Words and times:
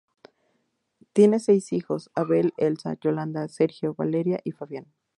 Tiene 1.13 1.39
seis 1.39 1.71
hijos: 1.73 2.09
Abel, 2.15 2.55
Elsa, 2.57 2.97
Yolanda, 3.01 3.47
Sergio, 3.49 3.93
Valeria 3.93 4.39
y 4.43 4.49
Fabián. 4.51 4.87